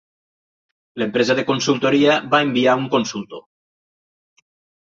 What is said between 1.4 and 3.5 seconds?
consultoria va enviar un consultor.